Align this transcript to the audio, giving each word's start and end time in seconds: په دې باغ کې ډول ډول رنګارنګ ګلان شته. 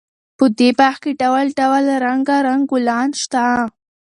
په 0.37 0.45
دې 0.57 0.69
باغ 0.79 0.95
کې 1.03 1.11
ډول 1.21 1.47
ډول 1.59 1.85
رنګارنګ 2.05 2.63
ګلان 2.71 3.09
شته. 3.21 3.43